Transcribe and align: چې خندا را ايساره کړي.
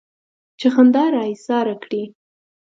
چې 0.59 0.67
خندا 0.73 1.03
را 1.13 1.21
ايساره 1.31 1.75
کړي. 1.83 2.03